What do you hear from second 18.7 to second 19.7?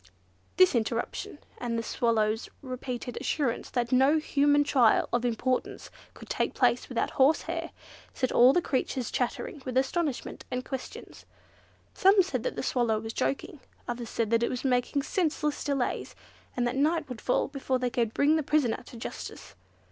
to justice.